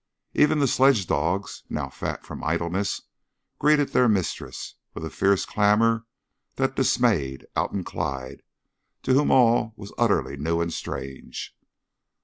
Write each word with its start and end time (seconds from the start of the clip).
Even 0.33 0.57
the 0.57 0.67
sledge 0.67 1.05
dogs, 1.05 1.61
now 1.69 1.87
fat 1.87 2.25
from 2.25 2.43
idleness, 2.43 3.03
greeted 3.59 3.89
their 3.89 4.09
mistress 4.09 4.73
with 4.95 5.05
a 5.05 5.11
fierce 5.11 5.45
clamor 5.45 6.07
that 6.55 6.75
dismayed 6.75 7.45
Alton 7.55 7.83
Clyde, 7.83 8.41
to 9.03 9.13
whom 9.13 9.29
all 9.29 9.73
was 9.75 9.93
utterly 9.99 10.37
new 10.37 10.59
and 10.59 10.73
strange. 10.73 11.55